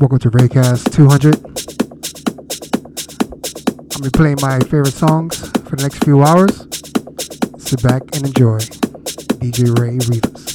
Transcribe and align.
Welcome 0.00 0.18
to 0.20 0.30
ReyCast 0.30 0.94
200. 0.94 1.34
I'm 3.76 3.88
gonna 3.88 4.02
be 4.02 4.08
playing 4.08 4.38
my 4.40 4.58
favorite 4.60 4.94
songs 4.94 5.38
for 5.68 5.76
the 5.76 5.82
next 5.82 6.02
few 6.04 6.22
hours. 6.22 6.56
Sit 7.62 7.82
back 7.82 8.00
and 8.16 8.28
enjoy. 8.28 8.60
DJ 9.40 9.78
Rey 9.78 9.98
Rivas. 10.08 10.49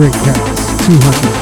ReyCast 0.00 0.86
200. 0.86 1.39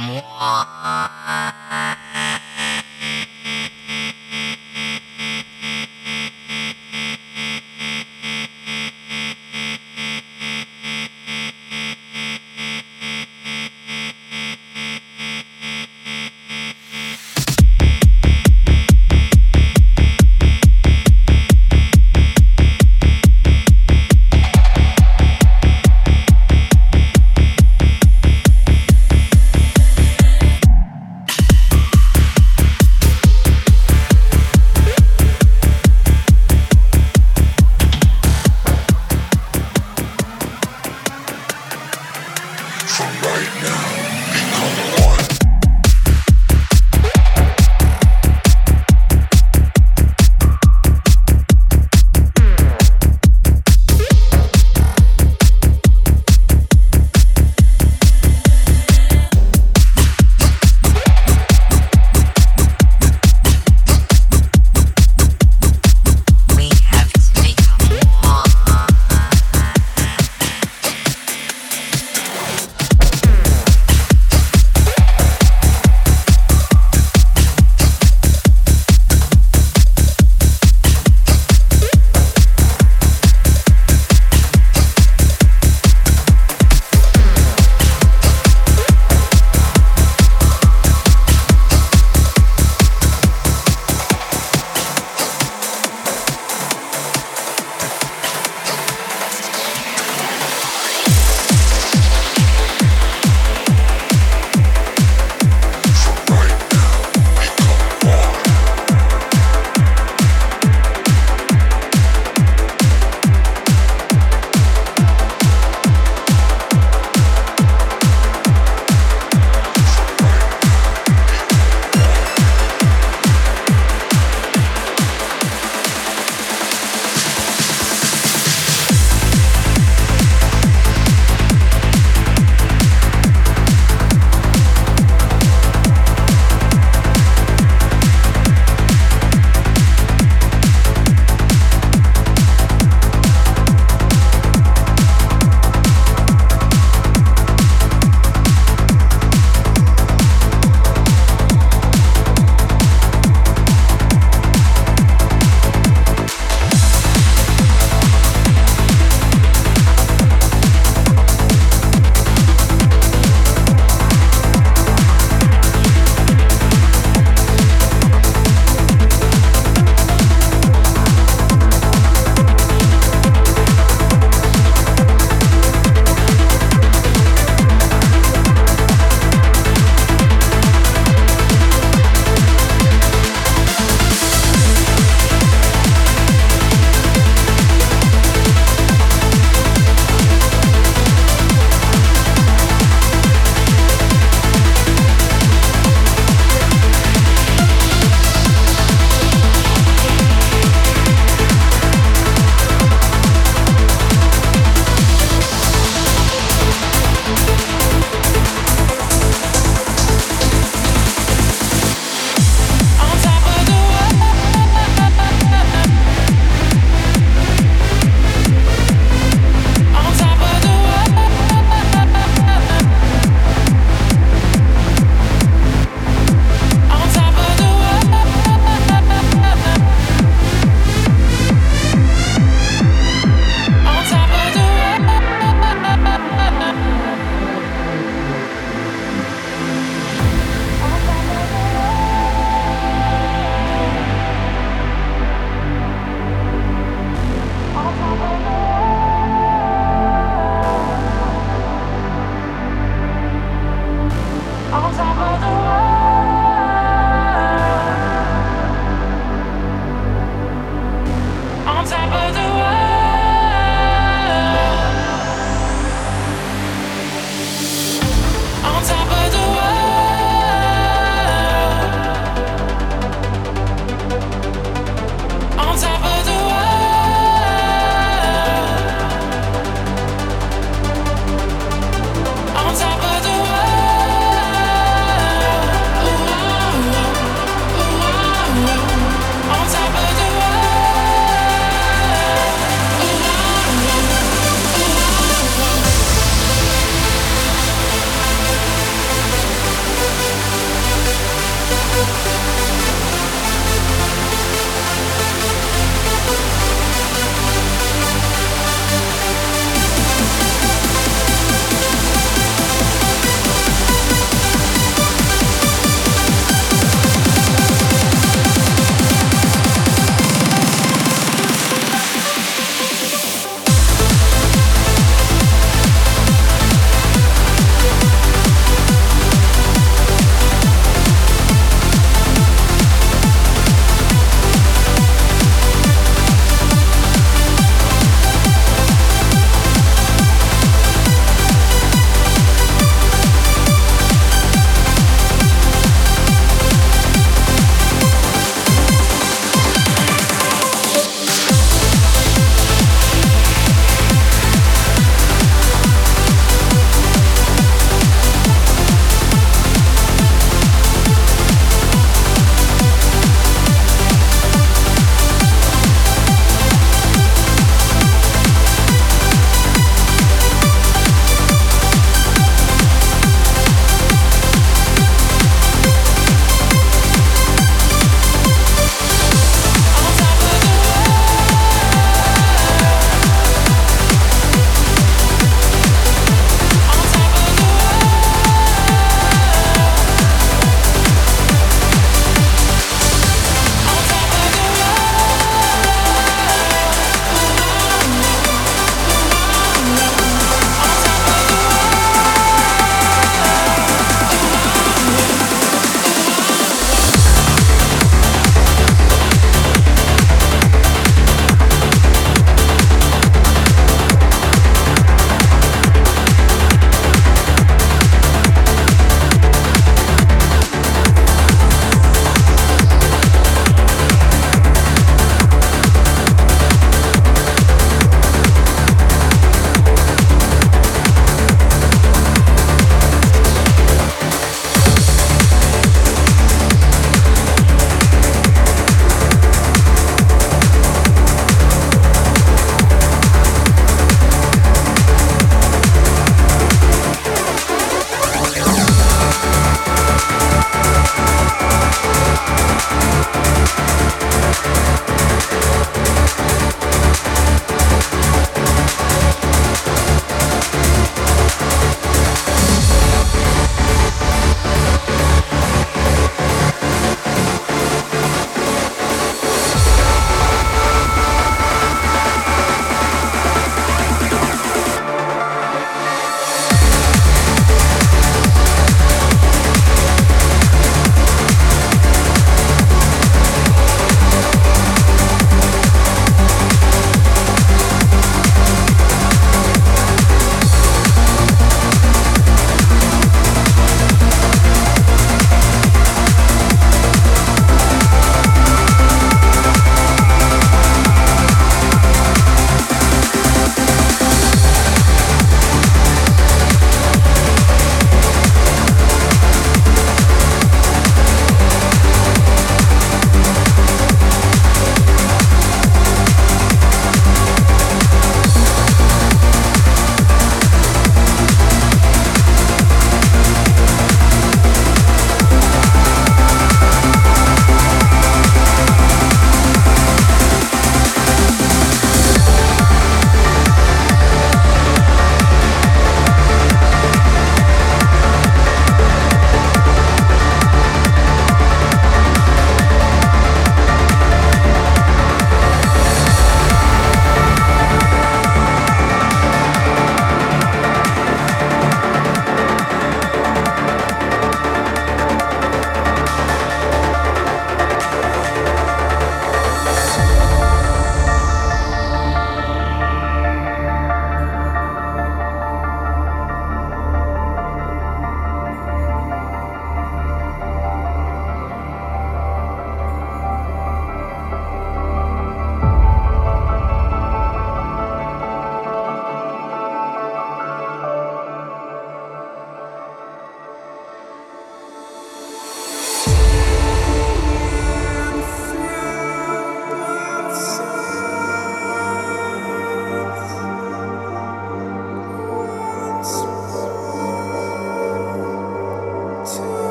To 0.00 0.71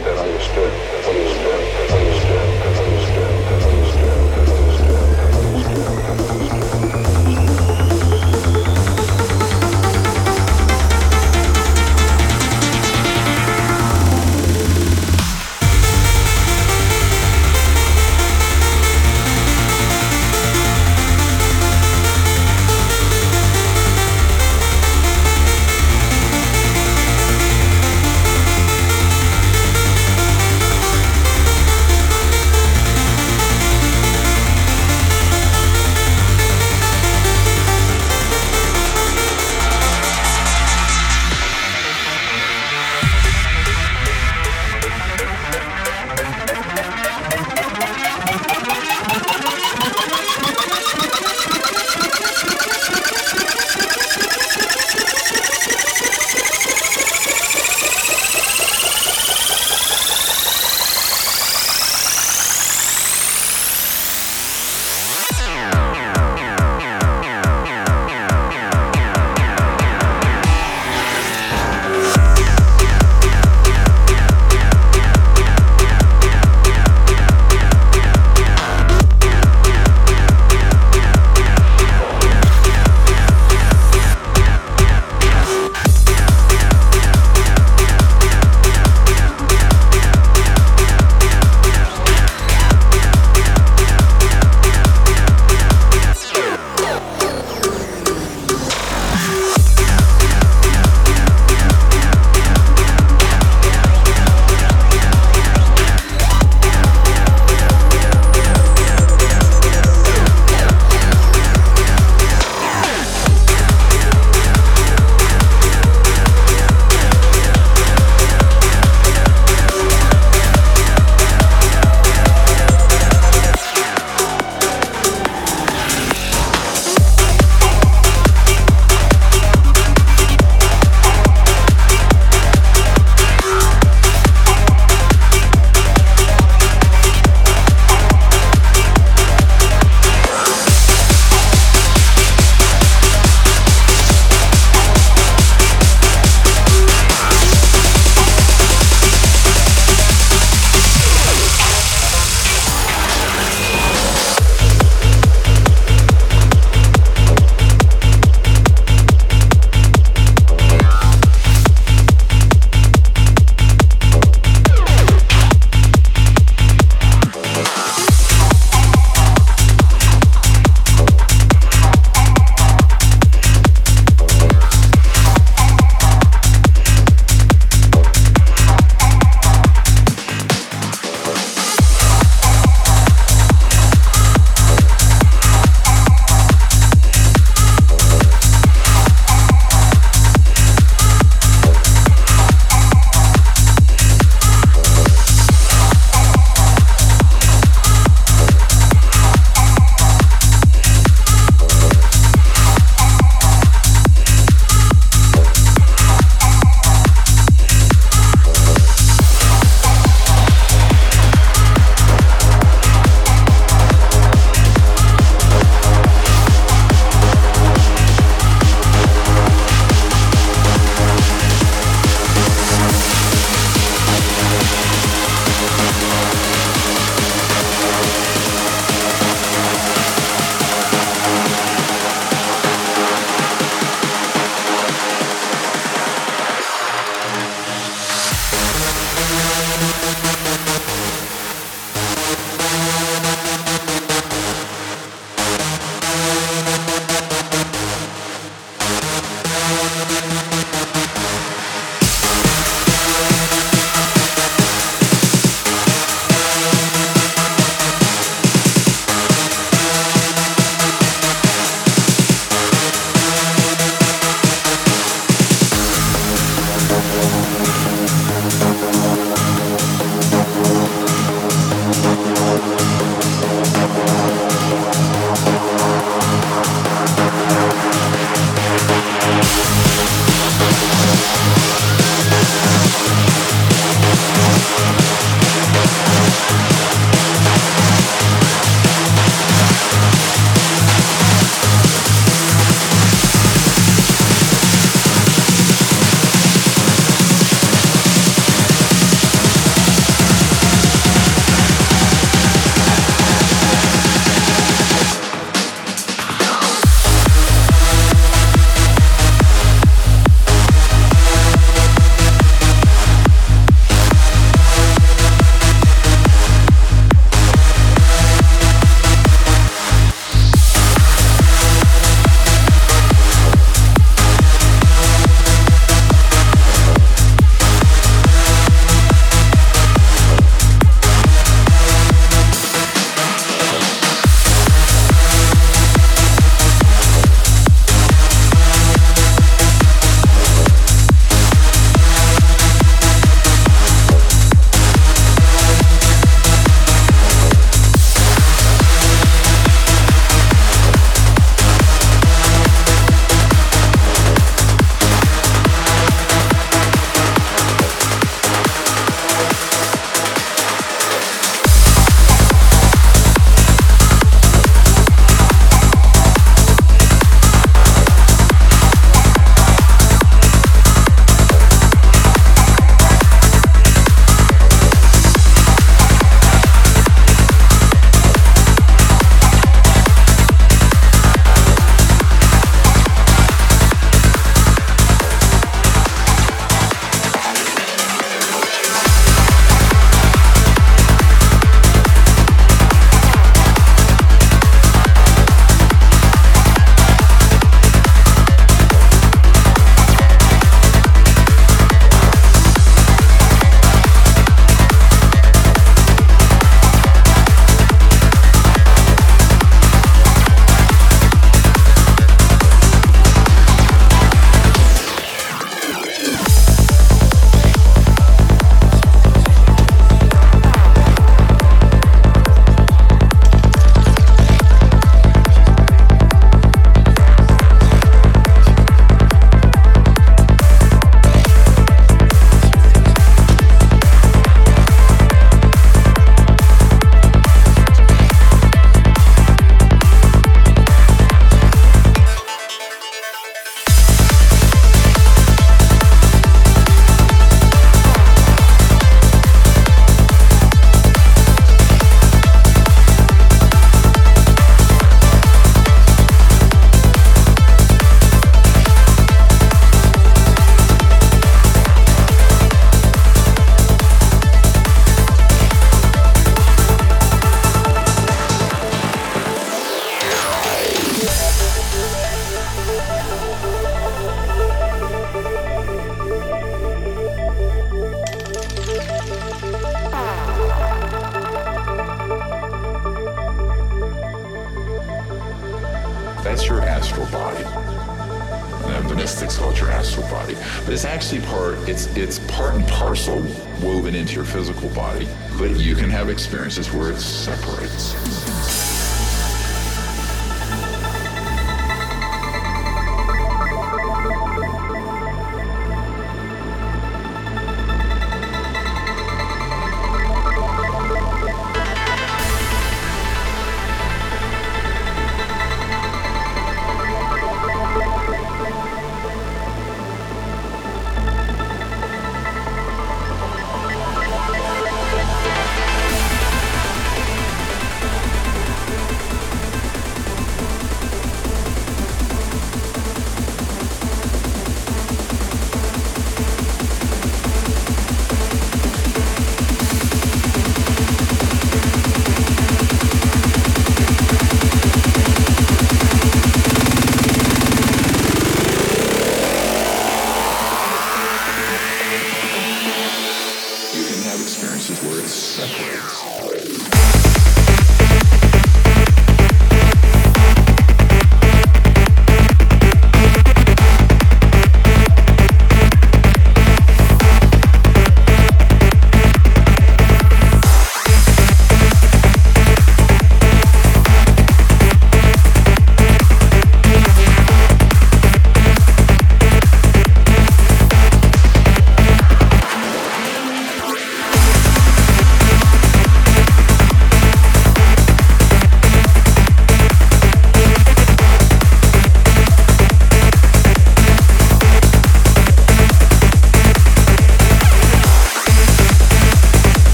that 0.00 0.18
understood 0.18 0.72
what 1.04 1.16
he 1.16 1.22
was 1.22 1.36
doing, 1.38 1.60
what 1.90 2.00
he 2.00 2.08
was 2.08 2.24
doing. 2.24 2.51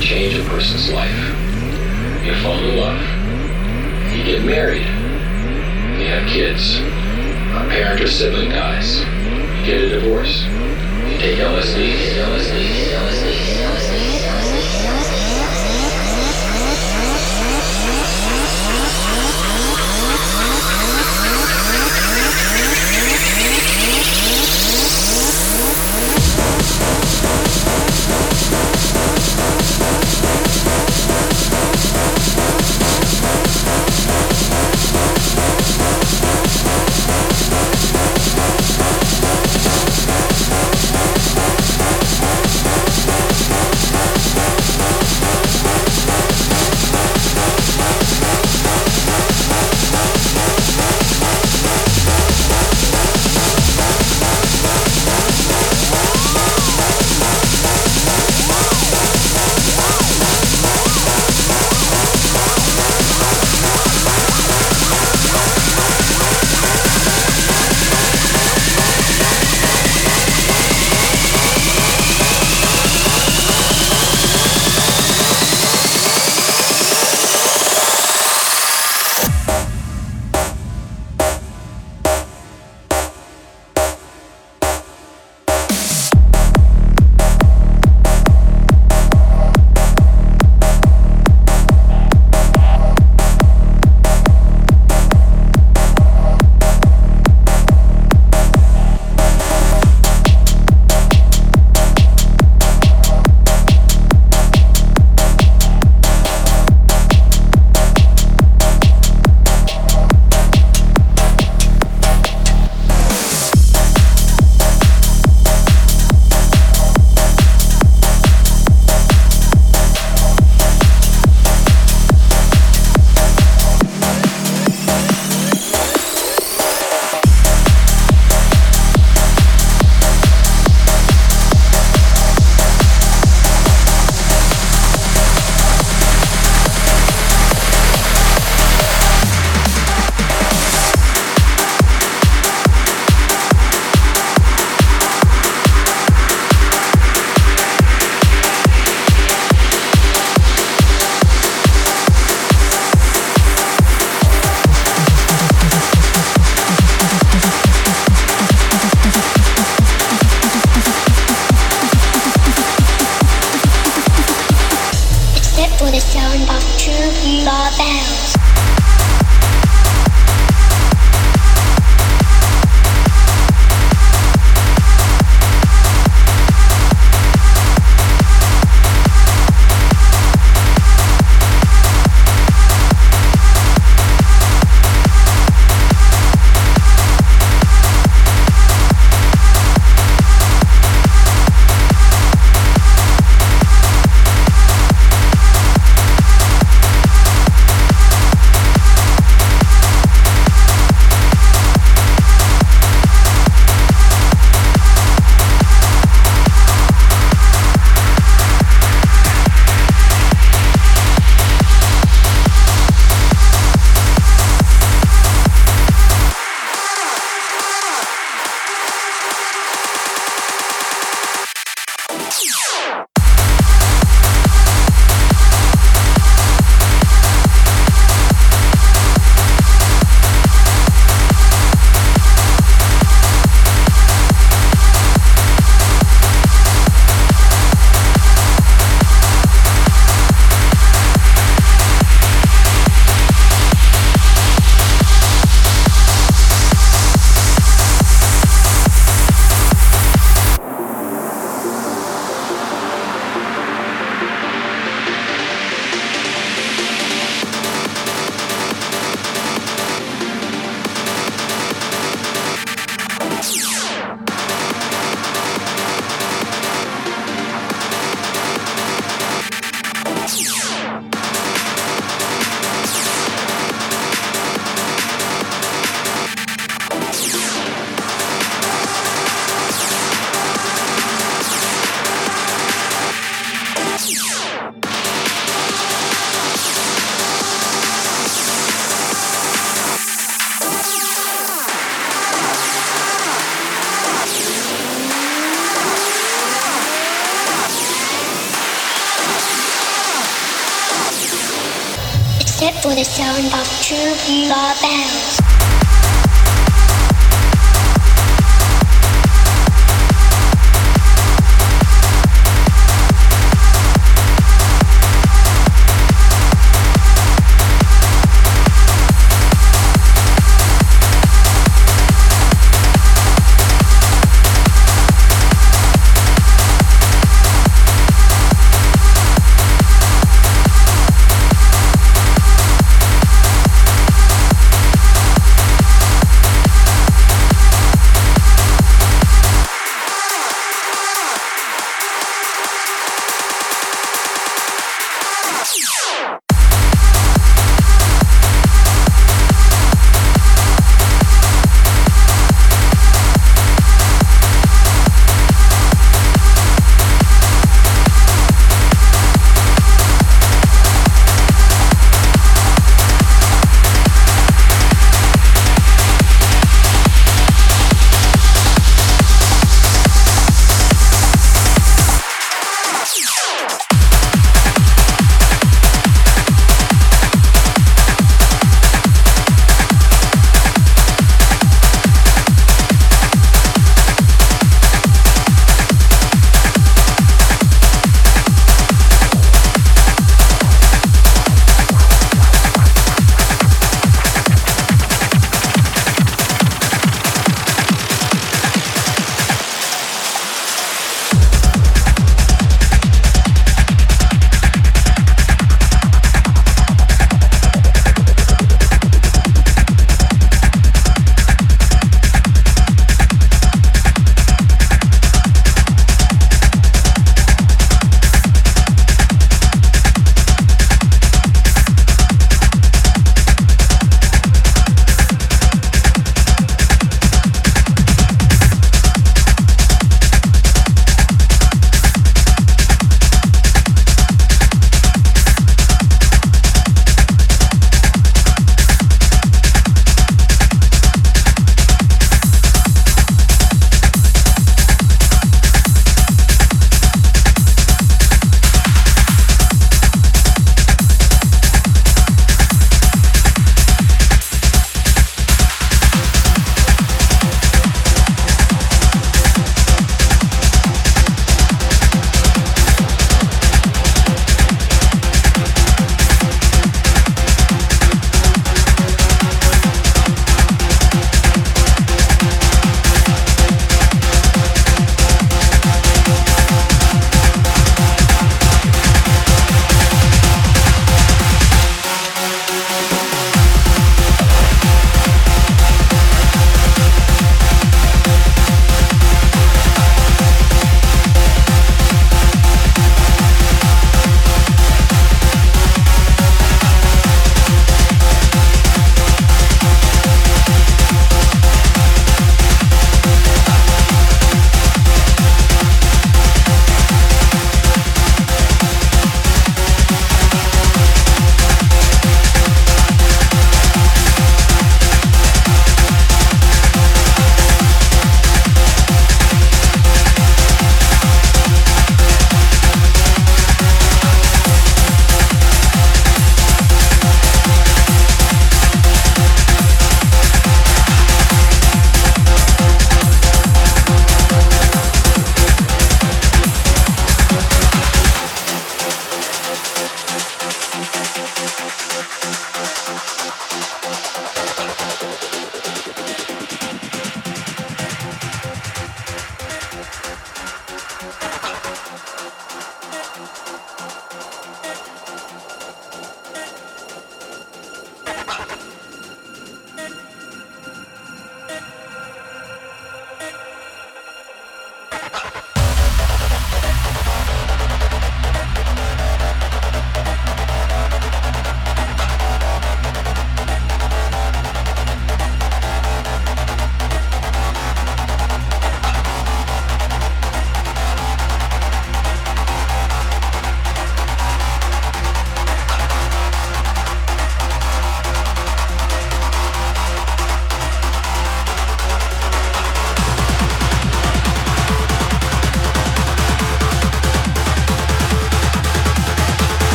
Change 0.00 0.34
a 0.38 0.44
person's 0.44 0.90
life. 0.90 1.09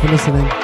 felicidades. 0.00 0.59